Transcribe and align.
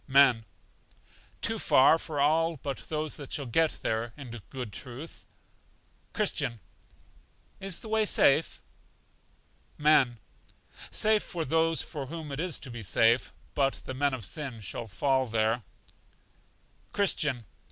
Men. 0.07 0.45
Too 1.43 1.59
far 1.59 1.99
for 1.99 2.19
all 2.19 2.57
but 2.57 2.79
those 2.89 3.17
that 3.17 3.31
shall 3.31 3.45
get 3.45 3.83
there, 3.83 4.13
in 4.17 4.31
good 4.49 4.73
truth. 4.73 5.27
Christian. 6.11 6.59
Is 7.59 7.81
the 7.81 7.87
way 7.87 8.05
safe? 8.05 8.63
Men. 9.77 10.17
Safe 10.89 11.21
for 11.21 11.45
those 11.45 11.83
for 11.83 12.07
whom 12.07 12.31
it 12.31 12.39
is 12.39 12.57
to 12.65 12.71
be 12.71 12.81
safe; 12.81 13.31
but 13.53 13.73
the 13.85 13.93
men 13.93 14.15
of 14.15 14.25
sin 14.25 14.59
shall 14.61 14.87
fall 14.87 15.27
there. 15.27 15.61
Christian. 16.91 17.45